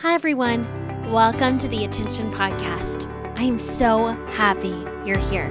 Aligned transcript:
Hi, 0.00 0.12
everyone. 0.12 0.66
Welcome 1.10 1.56
to 1.56 1.68
the 1.68 1.86
Attention 1.86 2.30
Podcast. 2.30 3.10
I 3.38 3.44
am 3.44 3.58
so 3.58 4.08
happy 4.32 4.84
you're 5.06 5.16
here. 5.16 5.48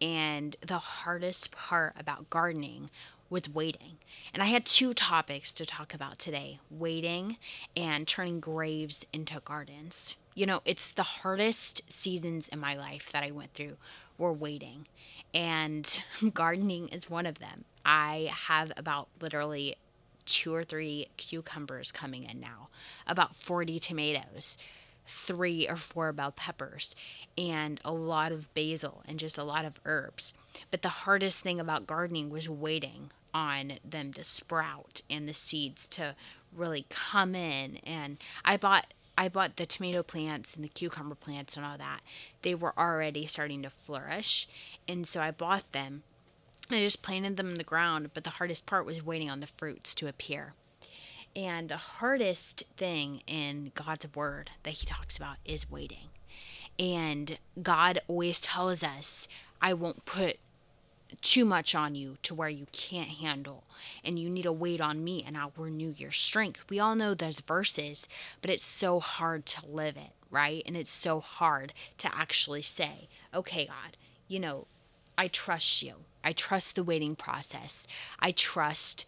and 0.00 0.56
the 0.66 0.78
hardest 0.78 1.50
part 1.50 1.92
about 1.98 2.30
gardening 2.30 2.88
was 3.28 3.50
waiting. 3.50 3.98
And 4.32 4.42
I 4.42 4.46
had 4.46 4.64
two 4.64 4.94
topics 4.94 5.52
to 5.52 5.66
talk 5.66 5.92
about 5.92 6.18
today 6.18 6.58
waiting 6.70 7.36
and 7.76 8.08
turning 8.08 8.40
graves 8.40 9.04
into 9.12 9.40
gardens. 9.44 10.16
You 10.34 10.46
know, 10.46 10.62
it's 10.64 10.90
the 10.90 11.02
hardest 11.02 11.82
seasons 11.92 12.48
in 12.48 12.60
my 12.60 12.74
life 12.74 13.12
that 13.12 13.24
I 13.24 13.30
went 13.30 13.52
through 13.52 13.76
were 14.16 14.32
waiting, 14.32 14.86
and 15.34 16.02
gardening 16.32 16.88
is 16.88 17.10
one 17.10 17.26
of 17.26 17.40
them. 17.40 17.66
I 17.88 18.30
have 18.48 18.70
about 18.76 19.08
literally 19.18 19.76
two 20.26 20.54
or 20.54 20.62
three 20.62 21.08
cucumbers 21.16 21.90
coming 21.90 22.24
in 22.24 22.38
now, 22.38 22.68
about 23.06 23.34
40 23.34 23.78
tomatoes, 23.78 24.58
three 25.06 25.66
or 25.66 25.76
four 25.76 26.12
bell 26.12 26.30
peppers, 26.30 26.94
and 27.38 27.80
a 27.86 27.92
lot 27.92 28.30
of 28.30 28.52
basil 28.52 29.02
and 29.08 29.18
just 29.18 29.38
a 29.38 29.42
lot 29.42 29.64
of 29.64 29.80
herbs. 29.86 30.34
But 30.70 30.82
the 30.82 30.90
hardest 30.90 31.38
thing 31.38 31.58
about 31.58 31.86
gardening 31.86 32.28
was 32.28 32.46
waiting 32.46 33.10
on 33.32 33.78
them 33.82 34.12
to 34.12 34.22
sprout 34.22 35.00
and 35.08 35.26
the 35.26 35.32
seeds 35.32 35.88
to 35.88 36.14
really 36.54 36.84
come 36.90 37.34
in. 37.34 37.76
And 37.86 38.18
I 38.44 38.58
bought 38.58 38.92
I 39.16 39.30
bought 39.30 39.56
the 39.56 39.64
tomato 39.64 40.02
plants 40.02 40.54
and 40.54 40.62
the 40.62 40.68
cucumber 40.68 41.14
plants 41.14 41.56
and 41.56 41.64
all 41.64 41.78
that. 41.78 42.00
They 42.42 42.54
were 42.54 42.78
already 42.78 43.26
starting 43.26 43.62
to 43.62 43.70
flourish. 43.70 44.46
And 44.86 45.08
so 45.08 45.20
I 45.20 45.30
bought 45.30 45.72
them 45.72 46.02
I 46.70 46.80
just 46.80 47.02
planted 47.02 47.36
them 47.36 47.48
in 47.48 47.54
the 47.54 47.64
ground, 47.64 48.10
but 48.14 48.24
the 48.24 48.30
hardest 48.30 48.66
part 48.66 48.84
was 48.84 49.04
waiting 49.04 49.30
on 49.30 49.40
the 49.40 49.46
fruits 49.46 49.94
to 49.96 50.08
appear. 50.08 50.54
And 51.34 51.68
the 51.68 51.76
hardest 51.76 52.64
thing 52.76 53.22
in 53.26 53.72
God's 53.74 54.06
word 54.14 54.50
that 54.64 54.72
he 54.72 54.86
talks 54.86 55.16
about 55.16 55.36
is 55.44 55.70
waiting. 55.70 56.08
And 56.78 57.38
God 57.62 58.00
always 58.08 58.40
tells 58.40 58.82
us, 58.82 59.28
I 59.60 59.72
won't 59.74 60.04
put 60.04 60.38
too 61.22 61.44
much 61.44 61.74
on 61.74 61.94
you 61.94 62.16
to 62.22 62.34
where 62.34 62.48
you 62.48 62.66
can't 62.70 63.08
handle 63.08 63.64
and 64.04 64.18
you 64.18 64.28
need 64.28 64.42
to 64.42 64.52
wait 64.52 64.80
on 64.80 65.02
me 65.02 65.24
and 65.26 65.36
I'll 65.36 65.52
renew 65.56 65.94
your 65.96 66.12
strength. 66.12 66.60
We 66.68 66.78
all 66.78 66.94
know 66.94 67.14
those 67.14 67.40
verses, 67.40 68.08
but 68.42 68.50
it's 68.50 68.64
so 68.64 69.00
hard 69.00 69.46
to 69.46 69.66
live 69.66 69.96
it, 69.96 70.12
right? 70.30 70.62
And 70.66 70.76
it's 70.76 70.90
so 70.90 71.20
hard 71.20 71.72
to 71.98 72.14
actually 72.14 72.62
say, 72.62 73.08
okay, 73.34 73.66
God, 73.66 73.96
you 74.28 74.38
know, 74.38 74.66
I 75.16 75.28
trust 75.28 75.82
you. 75.82 75.94
I 76.28 76.32
trust 76.32 76.74
the 76.74 76.84
waiting 76.84 77.16
process. 77.16 77.86
I 78.20 78.32
trust 78.32 79.06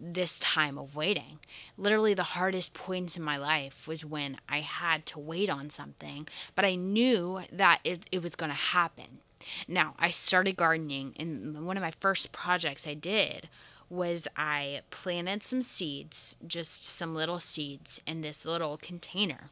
this 0.00 0.38
time 0.38 0.78
of 0.78 0.94
waiting. 0.94 1.40
Literally, 1.76 2.14
the 2.14 2.22
hardest 2.22 2.74
points 2.74 3.16
in 3.16 3.24
my 3.24 3.36
life 3.36 3.88
was 3.88 4.04
when 4.04 4.38
I 4.48 4.60
had 4.60 5.04
to 5.06 5.18
wait 5.18 5.50
on 5.50 5.68
something, 5.68 6.28
but 6.54 6.64
I 6.64 6.76
knew 6.76 7.40
that 7.50 7.80
it, 7.82 8.04
it 8.12 8.22
was 8.22 8.36
going 8.36 8.50
to 8.50 8.56
happen. 8.56 9.18
Now, 9.66 9.96
I 9.98 10.10
started 10.10 10.54
gardening, 10.54 11.14
and 11.18 11.66
one 11.66 11.76
of 11.76 11.82
my 11.82 11.92
first 11.98 12.30
projects 12.30 12.86
I 12.86 12.94
did 12.94 13.48
was 13.90 14.28
I 14.36 14.82
planted 14.90 15.42
some 15.42 15.62
seeds, 15.62 16.36
just 16.46 16.84
some 16.84 17.16
little 17.16 17.40
seeds, 17.40 18.00
in 18.06 18.20
this 18.20 18.44
little 18.44 18.76
container. 18.76 19.50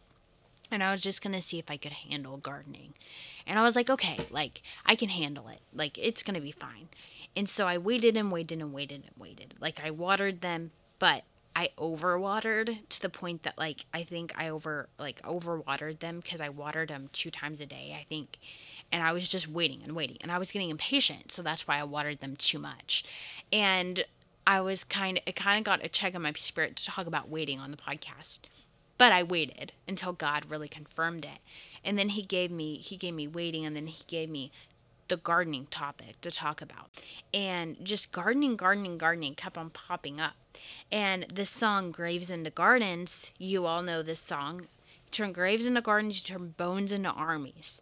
And 0.72 0.82
I 0.82 0.90
was 0.90 1.02
just 1.02 1.22
going 1.22 1.34
to 1.34 1.40
see 1.40 1.58
if 1.58 1.70
I 1.70 1.76
could 1.76 1.92
handle 1.92 2.38
gardening. 2.38 2.94
And 3.46 3.58
I 3.58 3.62
was 3.62 3.76
like, 3.76 3.90
okay, 3.90 4.18
like 4.30 4.62
I 4.86 4.96
can 4.96 5.10
handle 5.10 5.48
it. 5.48 5.60
Like 5.72 5.98
it's 5.98 6.22
going 6.22 6.34
to 6.34 6.40
be 6.40 6.52
fine. 6.52 6.88
And 7.36 7.48
so 7.48 7.66
I 7.66 7.78
waited 7.78 8.16
and 8.16 8.32
waited 8.32 8.60
and 8.60 8.72
waited 8.72 9.04
and 9.04 9.16
waited. 9.16 9.54
Like 9.60 9.80
I 9.84 9.90
watered 9.90 10.40
them, 10.40 10.70
but 10.98 11.24
I 11.54 11.70
overwatered 11.78 12.78
to 12.88 13.00
the 13.00 13.08
point 13.08 13.42
that 13.42 13.58
like 13.58 13.84
I 13.92 14.04
think 14.04 14.32
I 14.36 14.48
over 14.48 14.88
like 14.98 15.20
overwatered 15.22 16.00
them 16.00 16.20
because 16.20 16.40
I 16.40 16.48
watered 16.48 16.88
them 16.88 17.10
two 17.12 17.30
times 17.30 17.60
a 17.60 17.66
day, 17.66 17.96
I 17.98 18.04
think. 18.08 18.38
And 18.90 19.02
I 19.02 19.12
was 19.12 19.28
just 19.28 19.48
waiting 19.48 19.82
and 19.82 19.92
waiting 19.94 20.18
and 20.20 20.30
I 20.30 20.38
was 20.38 20.52
getting 20.52 20.70
impatient, 20.70 21.32
so 21.32 21.42
that's 21.42 21.66
why 21.66 21.78
I 21.78 21.84
watered 21.84 22.20
them 22.20 22.36
too 22.36 22.58
much. 22.58 23.04
And 23.52 24.04
I 24.46 24.60
was 24.60 24.84
kind 24.84 25.18
of 25.18 25.24
it 25.26 25.36
kind 25.36 25.58
of 25.58 25.64
got 25.64 25.84
a 25.84 25.88
check 25.88 26.14
on 26.14 26.22
my 26.22 26.32
spirit 26.36 26.76
to 26.76 26.84
talk 26.84 27.06
about 27.06 27.28
waiting 27.28 27.60
on 27.60 27.70
the 27.70 27.76
podcast. 27.76 28.40
But 29.02 29.10
I 29.10 29.24
waited 29.24 29.72
until 29.88 30.12
God 30.12 30.48
really 30.48 30.68
confirmed 30.68 31.24
it. 31.24 31.40
And 31.84 31.98
then 31.98 32.10
he 32.10 32.22
gave 32.22 32.52
me 32.52 32.76
he 32.76 32.96
gave 32.96 33.14
me 33.14 33.26
waiting 33.26 33.66
and 33.66 33.74
then 33.74 33.88
he 33.88 34.04
gave 34.06 34.30
me 34.30 34.52
the 35.08 35.16
gardening 35.16 35.66
topic 35.72 36.20
to 36.20 36.30
talk 36.30 36.62
about. 36.62 36.88
And 37.34 37.84
just 37.84 38.12
gardening 38.12 38.54
gardening 38.54 38.98
gardening 38.98 39.34
kept 39.34 39.58
on 39.58 39.70
popping 39.70 40.20
up. 40.20 40.34
And 40.92 41.26
this 41.34 41.50
song 41.50 41.90
graves 41.90 42.30
into 42.30 42.50
gardens 42.50 43.32
you 43.38 43.66
all 43.66 43.82
know 43.82 44.04
this 44.04 44.20
song. 44.20 44.68
Turn 45.10 45.32
graves 45.32 45.66
into 45.66 45.80
gardens 45.80 46.18
you 46.20 46.38
turn 46.38 46.54
bones 46.56 46.92
into 46.92 47.10
armies. 47.10 47.80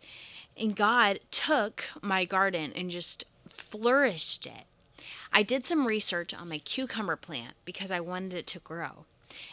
And 0.56 0.75
god 0.75 1.20
took 1.30 1.84
my 2.00 2.25
garden 2.25 2.72
and 2.75 2.88
just 2.88 3.26
flourished 3.47 4.47
it. 4.47 4.64
I 5.34 5.42
did 5.42 5.66
some 5.66 5.86
research 5.86 6.32
on 6.32 6.48
my 6.48 6.60
cucumber 6.60 7.16
plant 7.16 7.56
because 7.66 7.91
i 7.91 8.00
wanted 8.00 8.32
it 8.32 8.47
to 8.47 8.59
grow 8.59 9.04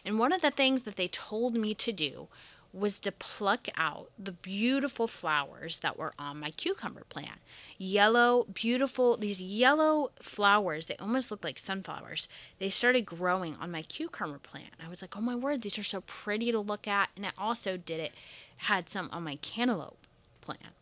and 0.05 0.19
one 0.19 0.31
of 0.31 0.41
the 0.41 0.51
things 0.51 0.83
that 0.83 0.95
they 0.95 1.07
told 1.07 1.55
me 1.55 1.73
to 1.75 1.91
do 1.91 2.27
was 2.73 2.99
to 2.99 3.11
pluck 3.11 3.67
out 3.75 4.09
the 4.19 4.31
beautiful 4.31 5.07
flowers 5.07 5.79
that 5.79 5.97
were 5.97 6.13
on 6.19 6.39
my 6.39 6.51
cucumber 6.51 7.03
plant. 7.09 7.39
Yellow, 7.77 8.45
beautiful, 8.53 9.17
these 9.17 9.41
yellow 9.41 10.11
flowers, 10.21 10.85
they 10.85 10.95
almost 10.97 11.31
look 11.31 11.43
like 11.43 11.57
sunflowers. 11.57 12.27
They 12.59 12.69
started 12.69 13.05
growing 13.05 13.55
on 13.55 13.71
my 13.71 13.81
cucumber 13.81 14.37
plant. 14.37 14.73
I 14.83 14.89
was 14.89 15.01
like, 15.01 15.15
oh 15.17 15.21
my 15.21 15.35
word, 15.35 15.61
these 15.61 15.79
are 15.79 15.83
so 15.83 16.01
pretty 16.01 16.51
to 16.51 16.59
look 16.59 16.87
at. 16.87 17.09
And 17.15 17.25
I 17.25 17.31
also 17.37 17.77
did 17.77 17.99
it, 17.99 18.13
had 18.57 18.89
some 18.89 19.09
on 19.11 19.23
my 19.23 19.37
cantaloupe 19.37 19.97
plant. 20.41 20.75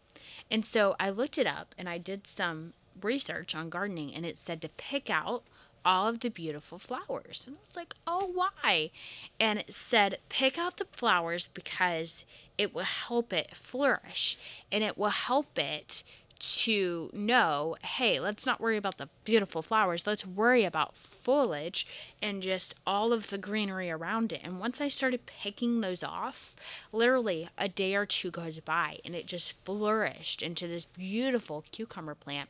And 0.49 0.65
so 0.65 0.95
I 0.99 1.09
looked 1.09 1.37
it 1.37 1.47
up 1.47 1.73
and 1.77 1.87
I 1.87 1.97
did 1.97 2.27
some 2.27 2.73
research 3.01 3.55
on 3.55 3.69
gardening 3.69 4.13
and 4.13 4.25
it 4.25 4.37
said 4.37 4.61
to 4.61 4.69
pick 4.69 5.09
out 5.09 5.43
all 5.85 6.07
of 6.07 6.19
the 6.19 6.29
beautiful 6.29 6.79
flowers. 6.79 7.45
And 7.47 7.57
I 7.57 7.59
was 7.67 7.75
like, 7.75 7.93
oh, 8.07 8.31
why? 8.33 8.91
And 9.39 9.59
it 9.59 9.73
said, 9.73 10.17
pick 10.29 10.57
out 10.57 10.77
the 10.77 10.87
flowers 10.91 11.47
because 11.53 12.25
it 12.57 12.73
will 12.73 12.83
help 12.83 13.31
it 13.31 13.55
flourish 13.55 14.37
and 14.71 14.83
it 14.83 14.97
will 14.97 15.09
help 15.09 15.57
it 15.59 16.03
to 16.37 17.09
know 17.13 17.77
hey, 17.81 18.19
let's 18.19 18.45
not 18.45 18.59
worry 18.59 18.77
about 18.77 18.97
the 18.97 19.09
beautiful 19.23 19.61
flowers. 19.61 20.05
Let's 20.05 20.25
worry 20.25 20.65
about 20.65 20.95
foliage 20.95 21.87
and 22.21 22.41
just 22.41 22.75
all 22.85 23.13
of 23.13 23.29
the 23.29 23.37
greenery 23.37 23.89
around 23.89 24.33
it. 24.33 24.41
And 24.43 24.59
once 24.59 24.81
I 24.81 24.87
started 24.89 25.25
picking 25.25 25.81
those 25.81 26.03
off, 26.03 26.55
literally 26.91 27.47
a 27.57 27.69
day 27.69 27.95
or 27.95 28.05
two 28.05 28.31
goes 28.31 28.59
by 28.59 28.99
and 29.05 29.15
it 29.15 29.27
just 29.27 29.53
flourished 29.63 30.41
into 30.41 30.67
this 30.67 30.85
beautiful 30.85 31.63
cucumber 31.71 32.15
plant 32.15 32.49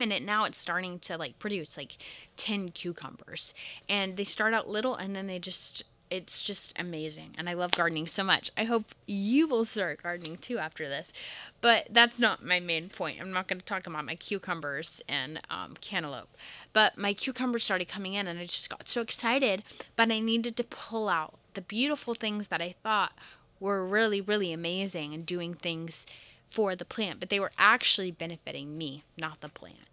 and 0.00 0.12
it 0.12 0.22
now 0.22 0.44
it's 0.44 0.58
starting 0.58 0.98
to 1.00 1.16
like 1.16 1.38
produce 1.38 1.76
like 1.76 1.98
10 2.36 2.70
cucumbers. 2.70 3.54
And 3.88 4.16
they 4.16 4.24
start 4.24 4.54
out 4.54 4.68
little 4.68 4.94
and 4.94 5.14
then 5.14 5.26
they 5.26 5.38
just 5.38 5.84
it's 6.08 6.40
just 6.40 6.72
amazing 6.78 7.34
and 7.36 7.48
i 7.48 7.52
love 7.52 7.72
gardening 7.72 8.06
so 8.06 8.22
much. 8.22 8.50
I 8.56 8.64
hope 8.64 8.94
you 9.06 9.48
will 9.48 9.64
start 9.64 10.02
gardening 10.02 10.36
too 10.36 10.58
after 10.58 10.88
this 10.88 11.12
but 11.60 11.88
that's 11.90 12.20
not 12.20 12.44
my 12.44 12.60
main 12.60 12.88
point. 12.90 13.20
I'm 13.20 13.32
not 13.32 13.48
going 13.48 13.58
to 13.58 13.64
talk 13.64 13.86
about 13.88 14.04
my 14.04 14.14
cucumbers 14.14 15.00
and 15.08 15.40
um, 15.50 15.74
cantaloupe. 15.80 16.28
But 16.72 16.96
my 16.96 17.12
cucumbers 17.12 17.64
started 17.64 17.88
coming 17.88 18.14
in 18.14 18.28
and 18.28 18.38
i 18.38 18.44
just 18.44 18.70
got 18.70 18.88
so 18.88 19.00
excited 19.00 19.64
but 19.96 20.12
i 20.12 20.20
needed 20.20 20.56
to 20.56 20.64
pull 20.64 21.08
out 21.08 21.34
the 21.54 21.60
beautiful 21.60 22.14
things 22.14 22.48
that 22.48 22.60
i 22.60 22.74
thought 22.82 23.12
were 23.58 23.84
really 23.84 24.20
really 24.20 24.52
amazing 24.52 25.14
and 25.14 25.24
doing 25.26 25.54
things 25.54 26.06
for 26.48 26.74
the 26.76 26.84
plant, 26.84 27.20
but 27.20 27.28
they 27.28 27.40
were 27.40 27.52
actually 27.58 28.10
benefiting 28.10 28.78
me, 28.78 29.04
not 29.16 29.40
the 29.40 29.48
plant. 29.48 29.88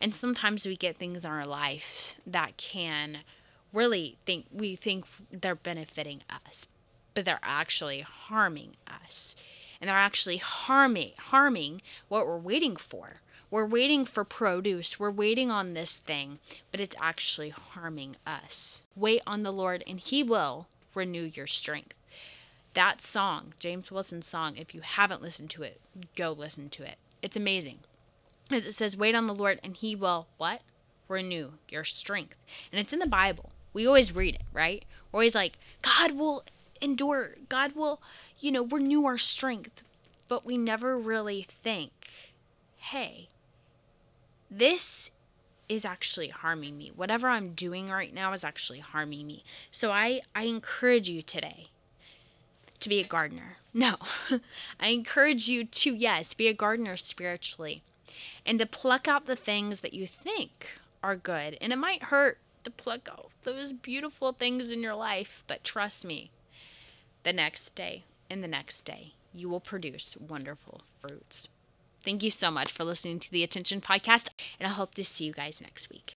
And 0.00 0.14
sometimes 0.14 0.66
we 0.66 0.76
get 0.76 0.96
things 0.96 1.24
in 1.24 1.30
our 1.30 1.46
life 1.46 2.16
that 2.26 2.56
can 2.56 3.18
really 3.72 4.18
think 4.24 4.46
we 4.52 4.76
think 4.76 5.04
they're 5.30 5.54
benefiting 5.54 6.22
us, 6.28 6.66
but 7.14 7.24
they're 7.24 7.40
actually 7.42 8.00
harming 8.00 8.76
us. 8.86 9.36
And 9.80 9.88
they're 9.88 9.96
actually 9.96 10.38
harming 10.38 11.12
harming 11.18 11.82
what 12.08 12.26
we're 12.26 12.38
waiting 12.38 12.76
for. 12.76 13.20
We're 13.50 13.66
waiting 13.66 14.04
for 14.04 14.24
produce. 14.24 14.98
We're 14.98 15.10
waiting 15.10 15.50
on 15.50 15.72
this 15.72 15.96
thing, 15.96 16.38
but 16.70 16.80
it's 16.80 16.96
actually 17.00 17.50
harming 17.50 18.16
us. 18.26 18.82
Wait 18.94 19.22
on 19.26 19.42
the 19.42 19.52
Lord, 19.52 19.82
and 19.86 20.00
He 20.00 20.22
will 20.22 20.66
renew 20.94 21.22
your 21.22 21.46
strength. 21.46 21.94
That 22.74 23.00
song, 23.00 23.54
James 23.58 23.90
Wilson's 23.90 24.26
song, 24.26 24.56
if 24.56 24.74
you 24.74 24.82
haven't 24.82 25.22
listened 25.22 25.50
to 25.50 25.62
it, 25.62 25.80
go 26.16 26.32
listen 26.32 26.68
to 26.70 26.82
it. 26.84 26.96
It's 27.22 27.36
amazing. 27.36 27.80
As 28.50 28.66
it 28.66 28.74
says, 28.74 28.96
wait 28.96 29.14
on 29.14 29.26
the 29.26 29.34
Lord, 29.34 29.60
and 29.62 29.76
He 29.76 29.94
will 29.94 30.28
what? 30.36 30.62
Renew 31.08 31.52
your 31.68 31.84
strength. 31.84 32.36
And 32.70 32.80
it's 32.80 32.92
in 32.92 32.98
the 32.98 33.06
Bible. 33.06 33.50
We 33.72 33.86
always 33.86 34.14
read 34.14 34.36
it, 34.36 34.42
right? 34.52 34.84
We're 35.10 35.18
always 35.18 35.34
like, 35.34 35.58
God 35.82 36.12
will 36.12 36.44
endure, 36.80 37.32
God 37.48 37.74
will, 37.74 38.00
you 38.38 38.52
know, 38.52 38.64
renew 38.64 39.04
our 39.04 39.18
strength. 39.18 39.82
But 40.28 40.44
we 40.44 40.58
never 40.58 40.98
really 40.98 41.46
think, 41.48 41.90
hey, 42.76 43.28
this 44.50 45.10
is 45.68 45.84
actually 45.84 46.28
harming 46.28 46.78
me. 46.78 46.92
Whatever 46.94 47.28
I'm 47.28 47.54
doing 47.54 47.90
right 47.90 48.12
now 48.12 48.32
is 48.32 48.44
actually 48.44 48.80
harming 48.80 49.26
me. 49.26 49.44
So 49.70 49.90
I, 49.90 50.20
I 50.34 50.44
encourage 50.44 51.08
you 51.08 51.22
today 51.22 51.68
to 52.80 52.88
be 52.88 53.00
a 53.00 53.04
gardener. 53.04 53.56
No, 53.74 53.96
I 54.80 54.88
encourage 54.88 55.48
you 55.48 55.64
to, 55.64 55.94
yes, 55.94 56.34
be 56.34 56.48
a 56.48 56.54
gardener 56.54 56.96
spiritually 56.96 57.82
and 58.46 58.58
to 58.58 58.66
pluck 58.66 59.06
out 59.06 59.26
the 59.26 59.36
things 59.36 59.80
that 59.80 59.94
you 59.94 60.06
think 60.06 60.68
are 61.02 61.16
good. 61.16 61.56
And 61.60 61.72
it 61.72 61.76
might 61.76 62.04
hurt 62.04 62.38
to 62.64 62.70
pluck 62.70 63.08
out 63.10 63.30
those 63.44 63.72
beautiful 63.72 64.32
things 64.32 64.70
in 64.70 64.82
your 64.82 64.94
life, 64.94 65.42
but 65.46 65.64
trust 65.64 66.04
me, 66.04 66.30
the 67.22 67.32
next 67.32 67.74
day 67.74 68.04
and 68.30 68.42
the 68.42 68.48
next 68.48 68.84
day, 68.84 69.12
you 69.32 69.48
will 69.48 69.60
produce 69.60 70.16
wonderful 70.16 70.82
fruits. 71.00 71.48
Thank 72.04 72.22
you 72.22 72.30
so 72.30 72.50
much 72.50 72.72
for 72.72 72.84
listening 72.84 73.18
to 73.20 73.30
the 73.30 73.42
Attention 73.42 73.80
Podcast, 73.80 74.28
and 74.58 74.66
I 74.66 74.74
hope 74.74 74.94
to 74.94 75.04
see 75.04 75.24
you 75.24 75.32
guys 75.32 75.60
next 75.60 75.90
week. 75.90 76.14